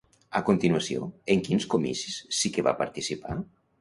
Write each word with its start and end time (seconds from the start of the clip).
A 0.37 0.39
continuació, 0.45 1.03
en 1.35 1.43
quins 1.49 1.67
comicis 1.75 2.17
sí 2.39 2.53
que 2.57 2.67
va 2.69 2.77
participar? 2.81 3.37